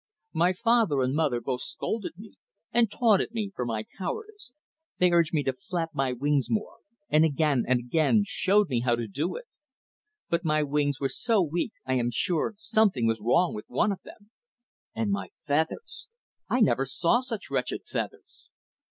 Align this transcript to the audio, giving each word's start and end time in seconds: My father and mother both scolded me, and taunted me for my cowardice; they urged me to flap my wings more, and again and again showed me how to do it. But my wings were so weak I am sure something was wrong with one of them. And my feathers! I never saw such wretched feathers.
My 0.33 0.53
father 0.53 1.03
and 1.03 1.13
mother 1.13 1.39
both 1.39 1.61
scolded 1.61 2.17
me, 2.17 2.33
and 2.71 2.89
taunted 2.89 3.33
me 3.35 3.51
for 3.55 3.65
my 3.65 3.83
cowardice; 3.99 4.51
they 4.97 5.11
urged 5.11 5.31
me 5.31 5.43
to 5.43 5.53
flap 5.53 5.91
my 5.93 6.11
wings 6.11 6.49
more, 6.49 6.77
and 7.11 7.23
again 7.23 7.65
and 7.67 7.81
again 7.81 8.23
showed 8.25 8.67
me 8.67 8.79
how 8.79 8.95
to 8.95 9.07
do 9.07 9.35
it. 9.35 9.45
But 10.27 10.43
my 10.43 10.63
wings 10.63 10.99
were 10.99 11.07
so 11.07 11.43
weak 11.43 11.73
I 11.85 11.93
am 11.99 12.09
sure 12.09 12.55
something 12.57 13.05
was 13.05 13.21
wrong 13.21 13.53
with 13.53 13.65
one 13.69 13.91
of 13.91 14.01
them. 14.01 14.31
And 14.95 15.11
my 15.11 15.29
feathers! 15.43 16.07
I 16.49 16.61
never 16.61 16.85
saw 16.87 17.19
such 17.19 17.51
wretched 17.51 17.83
feathers. 17.85 18.49